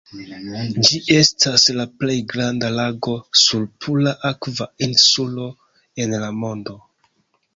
[0.87, 5.51] Ĝi estas la plej granda lago sur pura akva insulo
[6.05, 6.79] en la mondo.